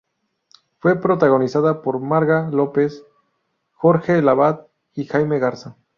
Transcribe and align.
Fue 0.79 0.99
protagonizada 0.99 1.83
por 1.83 1.99
Marga 1.99 2.49
López, 2.49 3.03
Jorge 3.75 4.23
Lavat 4.23 4.65
y 4.95 5.05
Jaime 5.05 5.37
Garza. 5.37 5.77